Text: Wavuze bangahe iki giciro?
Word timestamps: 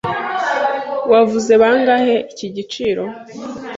Wavuze 1.11 1.53
bangahe 1.61 2.15
iki 2.31 2.47
giciro? 2.55 3.03